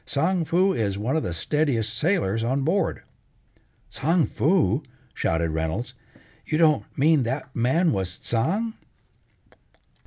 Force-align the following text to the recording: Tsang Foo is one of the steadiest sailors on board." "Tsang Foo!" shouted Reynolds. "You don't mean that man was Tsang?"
Tsang 0.03 0.45
Foo 0.45 0.73
is 0.73 0.97
one 0.97 1.15
of 1.15 1.21
the 1.21 1.31
steadiest 1.31 1.95
sailors 1.95 2.43
on 2.43 2.63
board." 2.63 3.03
"Tsang 3.91 4.25
Foo!" 4.25 4.81
shouted 5.13 5.51
Reynolds. 5.51 5.93
"You 6.43 6.57
don't 6.57 6.85
mean 6.97 7.21
that 7.21 7.55
man 7.55 7.91
was 7.91 8.17
Tsang?" 8.17 8.73